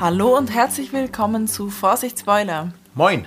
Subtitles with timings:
[0.00, 2.72] Hallo und herzlich willkommen zu Vorsicht Spoiler.
[2.94, 3.26] Moin.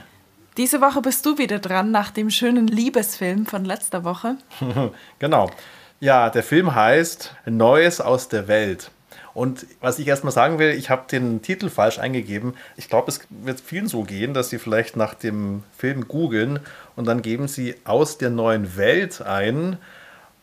[0.58, 4.38] Diese Woche bist du wieder dran nach dem schönen Liebesfilm von letzter Woche.
[5.20, 5.52] genau.
[6.00, 8.90] Ja, der Film heißt Neues aus der Welt.
[9.36, 12.56] Und was ich erstmal sagen will, ich habe den Titel falsch eingegeben.
[12.76, 16.60] Ich glaube, es wird vielen so gehen, dass sie vielleicht nach dem Film googeln
[16.96, 19.78] und dann geben sie aus der neuen Welt ein.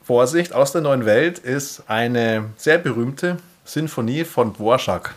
[0.00, 5.16] Vorsicht, aus der neuen Welt ist eine sehr berühmte Sinfonie von Dvorak.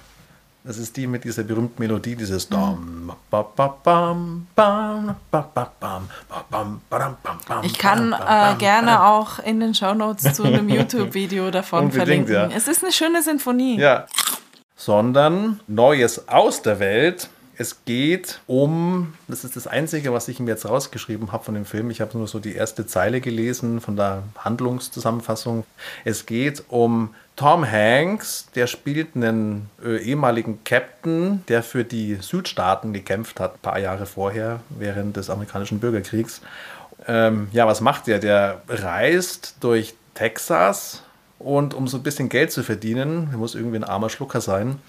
[0.65, 2.47] Das ist die mit dieser berühmten Melodie, dieses
[7.63, 12.33] Ich kann äh, gerne auch in den Shownotes zu einem YouTube-Video davon Unbedingt, verlinken.
[12.33, 12.49] ja.
[12.55, 13.77] Es ist eine schöne Sinfonie.
[13.77, 14.05] Ja.
[14.77, 17.29] Sondern Neues aus der Welt.
[17.55, 21.65] Es geht um, das ist das Einzige, was ich mir jetzt rausgeschrieben habe von dem
[21.65, 21.91] Film.
[21.91, 25.63] Ich habe nur so die erste Zeile gelesen von der Handlungszusammenfassung.
[26.03, 32.91] Es geht um Tom Hanks, der spielt einen äh, ehemaligen Captain, der für die Südstaaten
[32.91, 36.41] gekämpft hat, ein paar Jahre vorher, während des amerikanischen Bürgerkriegs.
[37.07, 38.17] Ähm, ja, was macht der?
[38.17, 41.03] Der reist durch Texas
[41.37, 44.79] und um so ein bisschen Geld zu verdienen, er muss irgendwie ein armer Schlucker sein,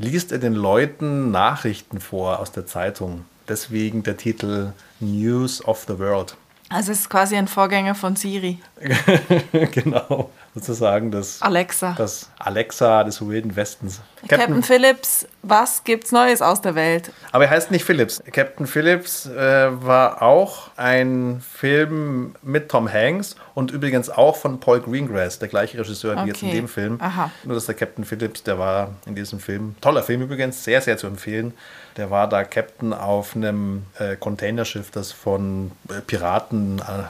[0.00, 3.24] liest er den Leuten Nachrichten vor aus der Zeitung.
[3.48, 6.36] Deswegen der Titel News of the World.
[6.68, 8.58] Also es ist quasi ein Vorgänger von Siri.
[9.72, 11.94] genau, sozusagen das Alexa.
[11.96, 14.00] das Alexa des Wilden Westens.
[14.28, 17.10] Captain, Phillips, was gibt's Neues aus der Welt?
[17.32, 18.22] Aber er heißt nicht Phillips.
[18.32, 24.80] Captain Phillips äh, war auch ein Film mit Tom Hanks und übrigens auch von Paul
[24.80, 26.98] Greengrass, der gleiche Regisseur wie jetzt in dem Film.
[27.00, 27.30] Aha.
[27.44, 30.98] Nur dass der Captain Phillips, der war in diesem Film, toller Film übrigens, sehr, sehr
[30.98, 31.54] zu empfehlen.
[31.96, 37.04] Der war da Captain auf einem äh, Containerschiff, das von äh, Piraten äh, äh,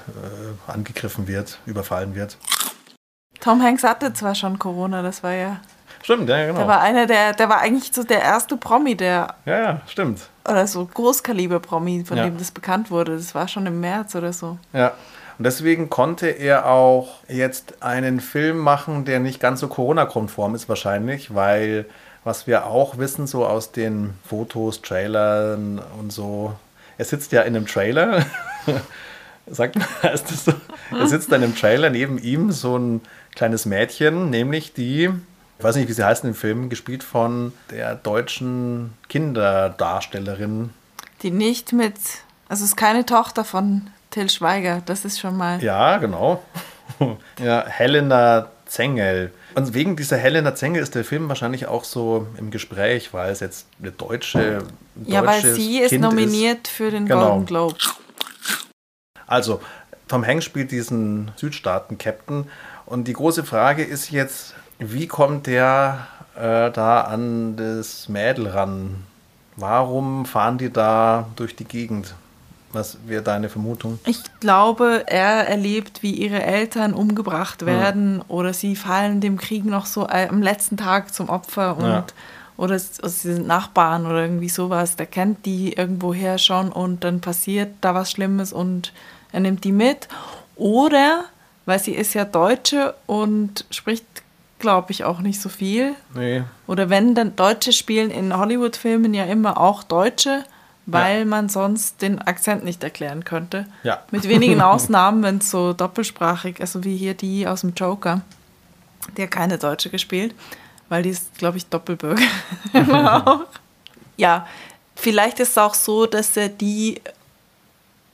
[0.67, 2.37] angegriffen wird, überfallen wird.
[3.41, 5.57] Tom Hanks hatte zwar schon Corona, das war ja.
[6.03, 6.59] Stimmt, ja, genau.
[6.59, 10.21] Der war einer der, der war eigentlich so der erste Promi, der, ja, ja, stimmt.
[10.49, 12.25] oder so Großkaliber-Promi, von Ja.
[12.25, 13.17] dem das bekannt wurde.
[13.17, 14.59] Das war schon im März oder so.
[14.73, 14.93] Ja.
[15.39, 20.69] Und deswegen konnte er auch jetzt einen Film machen, der nicht ganz so Corona-konform ist
[20.69, 21.87] wahrscheinlich, weil
[22.25, 26.53] was wir auch wissen, so aus den Fotos, Trailern und so,
[26.99, 28.25] er sitzt ja in einem Trailer.
[29.47, 30.53] Sagt man, heißt das so?
[30.97, 33.01] Er sitzt da in einem Trailer, neben ihm so ein
[33.35, 35.11] kleines Mädchen, nämlich die,
[35.59, 40.71] ich weiß nicht, wie sie heißt im Film, gespielt von der deutschen Kinderdarstellerin.
[41.23, 41.95] Die nicht mit,
[42.49, 45.63] also es ist keine Tochter von Till Schweiger, das ist schon mal.
[45.63, 46.43] Ja, genau.
[47.43, 49.33] ja, Helena Zengel.
[49.55, 53.41] Und wegen dieser Helena Zengel ist der Film wahrscheinlich auch so im Gespräch, weil es
[53.41, 54.59] jetzt eine deutsche.
[54.97, 57.31] ein Ja, weil sie ist nominiert für den Genau.
[57.31, 57.77] Golden Globe.
[59.31, 59.61] Also,
[60.09, 62.47] Tom Hanks spielt diesen Südstaaten-Captain.
[62.85, 69.05] Und die große Frage ist jetzt, wie kommt der äh, da an das Mädel ran?
[69.57, 72.15] Warum fahren die da durch die Gegend?
[72.73, 73.99] Was wäre deine Vermutung?
[74.07, 79.87] Ich glaube, er erlebt, wie ihre Eltern umgebracht werden oder sie fallen dem Krieg noch
[79.87, 82.05] so äh, am letzten Tag zum Opfer und Ja.
[82.57, 84.95] oder also sie sind Nachbarn oder irgendwie sowas.
[84.95, 88.93] Der kennt die irgendwoher schon und dann passiert da was Schlimmes und
[89.33, 90.09] er nimmt die mit.
[90.57, 91.25] Oder,
[91.67, 94.05] weil sie ist ja Deutsche und spricht,
[94.59, 95.95] glaube ich, auch nicht so viel.
[96.15, 96.43] Nee.
[96.67, 100.45] Oder wenn dann Deutsche spielen in Hollywood-Filmen ja immer auch Deutsche,
[100.87, 101.25] weil Ja.
[101.25, 103.67] man sonst den Akzent nicht erklären könnte.
[103.85, 104.03] Ja.
[104.11, 108.21] Mit wenigen Ausnahmen, wenn es so doppelsprachig, also wie hier die aus dem Joker,
[109.17, 110.35] die hat keine Deutsche gespielt,
[110.89, 112.23] weil die ist, glaube ich, Doppelbürger.
[113.27, 113.41] auch.
[114.17, 114.47] Ja,
[114.97, 117.01] vielleicht ist es auch so, dass er die,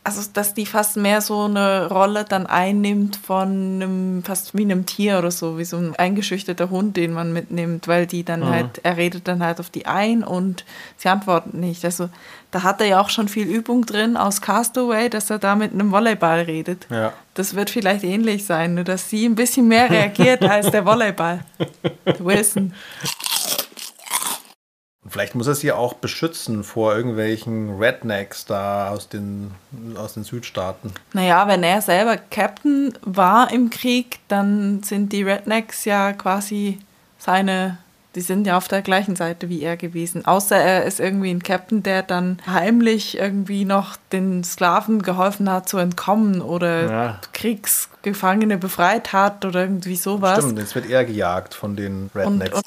[0.06, 4.86] also dass die fast mehr so eine Rolle dann einnimmt von einem, fast wie einem
[4.86, 8.78] Tier oder so, wie so ein eingeschüchterter Hund, den man mitnimmt, weil die dann halt,
[8.84, 10.64] er redet dann halt auf die ein und
[10.96, 11.84] sie antworten nicht.
[11.84, 12.08] Also
[12.52, 15.72] da hat er ja auch schon viel Übung drin aus Castaway, dass er da mit
[15.72, 16.86] einem Volleyball redet.
[16.88, 17.12] Ja.
[17.34, 21.40] Das wird vielleicht ähnlich sein, nur dass sie ein bisschen mehr reagiert als der Volleyball.
[22.20, 22.72] Wilson.
[25.06, 29.52] Und vielleicht muss er sie auch beschützen vor irgendwelchen Rednecks da aus den,
[29.96, 30.90] aus den Südstaaten.
[31.12, 36.80] Naja, wenn er selber Captain war im Krieg, dann sind die Rednecks ja quasi
[37.20, 37.78] seine,
[38.16, 40.26] die sind ja auf der gleichen Seite wie er gewesen.
[40.26, 45.68] Außer er ist irgendwie ein Captain, der dann heimlich irgendwie noch den Sklaven geholfen hat
[45.68, 47.20] zu entkommen oder Ja.
[47.32, 50.38] Kriegsgefangene befreit hat oder irgendwie sowas.
[50.42, 52.56] Stimmt, jetzt wird er gejagt von den Und, Rednecks.
[52.56, 52.64] und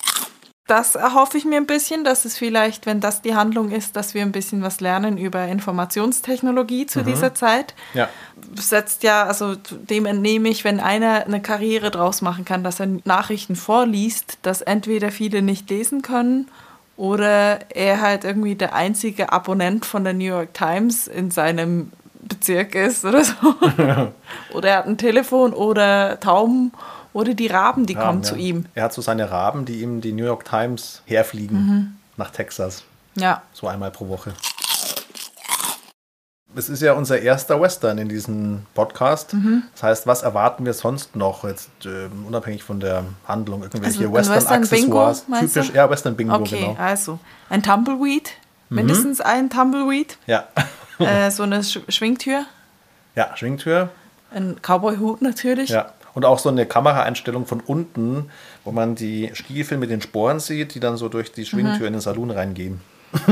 [0.70, 4.14] das erhoffe ich mir ein bisschen, dass es vielleicht, wenn das die Handlung ist, dass
[4.14, 7.74] wir ein bisschen was lernen über Informationstechnologie zu dieser Zeit.
[7.94, 8.08] ja.
[8.56, 12.88] Setzt ja, also dem entnehme ich, wenn einer eine Karriere draus machen kann, dass er
[13.04, 16.48] Nachrichten vorliest, dass entweder viele nicht lesen können
[16.96, 22.76] Oder er halt irgendwie der einzige Abonnent von der New York Times in seinem Bezirk
[22.76, 23.34] ist oder so.
[24.54, 26.72] oder er hat ein Telefon oder Tauben
[27.14, 28.30] oder die Raben, die Raben, kommen ja.
[28.30, 28.66] zu ihm.
[28.76, 31.96] Er hat so seine Raben, die ihm die New York Times herfliegen Mhm.
[32.18, 32.84] nach Texas.
[33.16, 33.42] Ja.
[33.54, 34.34] So einmal pro Woche.
[36.56, 39.34] Es ist ja unser erster Western in diesem Podcast.
[39.34, 39.64] Mhm.
[39.74, 44.14] Das heißt, was erwarten wir sonst noch, jetzt ähm, unabhängig von der Handlung, irgendwelche Also
[44.34, 45.26] Western-Accessoires?
[45.28, 45.36] du?
[45.48, 46.76] Typisch, ja, Western-Bingo, Okay, genau.
[46.80, 47.20] also
[47.50, 48.32] ein Tumbleweed,
[48.70, 50.48] mindestens ein Tumbleweed, Ja.
[50.98, 52.46] äh, so eine Sch Schwingtür,
[53.16, 53.90] ja, Schwingtür.
[54.34, 55.70] ein Cowboy-Hut natürlich.
[55.70, 55.94] Ja.
[56.20, 58.30] Und auch so eine Kameraeinstellung von unten,
[58.66, 61.94] wo man die Stiefel mit den Sporen sieht, die dann so durch die Schwingtür in
[61.94, 62.82] den Salon reingehen.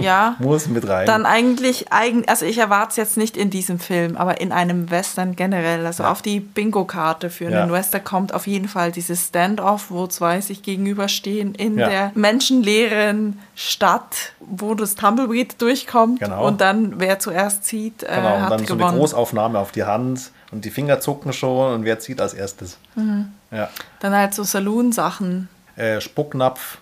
[0.00, 0.34] Ja.
[0.40, 1.06] Muss mit rein.
[1.06, 4.90] Dann eigentlich, eigen, also ich erwarte es jetzt nicht in diesem Film, aber in einem
[4.90, 5.84] Western generell.
[5.84, 6.10] Also Ja.
[6.10, 7.62] auf die Bingo-Karte für Ja.
[7.64, 11.88] einen Western kommt auf jeden Fall dieses Standoff, wo zwei sich gegenüberstehen in Ja.
[11.90, 16.20] der menschenleeren Stadt, wo das Tumbleweed durchkommt.
[16.20, 16.46] Genau.
[16.46, 18.98] Und dann, wer zuerst zieht, äh, Genau, und hat dann so eine gewonnen.
[18.98, 22.78] Großaufnahme auf die Hand und die Finger zucken schon und wer zieht als erstes.
[22.94, 23.32] Mhm.
[23.50, 23.68] Ja.
[24.00, 25.48] dann halt so Saloon-Sachen.
[25.76, 26.78] Äh, Spucknapf,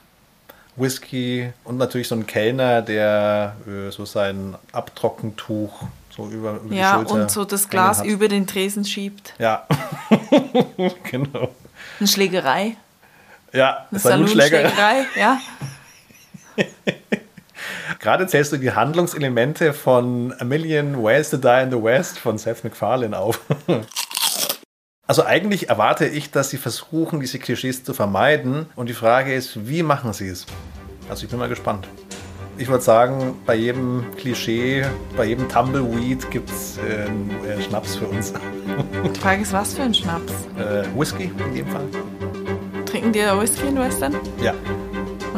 [0.76, 5.82] Whisky und natürlich so ein Kellner, der äh, so sein Abtrockentuch
[6.14, 8.06] so über, über Ja, die Schulter und so das Glas hat.
[8.06, 9.34] über den Tresen schiebt.
[9.38, 9.66] Ja,
[11.10, 11.50] genau.
[11.98, 12.76] Eine Schlägerei.
[13.52, 14.68] Ja, Eine Salonschläger.
[14.70, 15.40] Saloon-Schlägerei, ja.
[18.00, 22.38] Gerade zählst du die Handlungselemente von A Million Ways to Die in the West von
[22.38, 23.40] Seth MacFarlane auf.
[25.06, 28.66] Also eigentlich erwarte ich, dass sie versuchen, diese Klischees zu vermeiden.
[28.76, 30.46] Und die Frage ist, wie machen sie es?
[31.08, 31.88] Also ich bin mal gespannt.
[32.58, 34.86] Ich würde sagen, bei jedem Klischee,
[35.16, 38.32] bei jedem Tumbleweed gibt es äh, einen, äh, Schnaps für uns.
[39.12, 40.32] Die Frage ist, was für ein Schnaps?
[40.56, 41.88] Äh, Whisky in dem Fall.
[42.86, 44.14] Trinken die Whisky in Western?
[44.40, 44.54] Ja,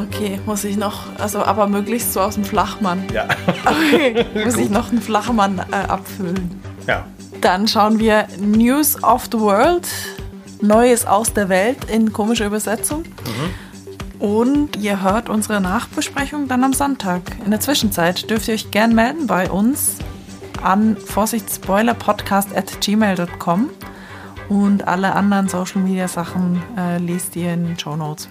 [0.09, 3.05] Okay, muss ich noch, also aber möglichst so aus dem Flachmann.
[3.13, 3.27] ja,
[3.65, 6.61] Okay, muss ich noch einen Flachmann äh, abfüllen.
[6.87, 7.05] ja.
[7.41, 9.89] Dann schauen wir News of the World,
[10.61, 13.03] Neues aus der Welt in komischer Übersetzung.
[14.21, 17.23] Und ihr hört unsere Nachbesprechung dann am Sonntag.
[17.45, 19.97] In der Zwischenzeit dürft ihr euch gern melden bei uns
[20.63, 23.71] an vorsichtspoilerpodcast at gmail.com
[24.49, 28.29] und alle anderen Social Media Sachen äh, lest ihr in den Show Notes.